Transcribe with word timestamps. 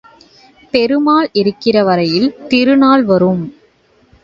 பெருமாள் 0.73 1.29
இருக்கிற 1.33 1.83
வரையில் 1.83 2.27
திருநாள் 2.47 3.03
வரும். 3.03 3.43